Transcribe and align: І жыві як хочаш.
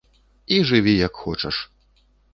І 0.55 0.61
жыві 0.69 0.95
як 1.07 1.19
хочаш. 1.27 1.55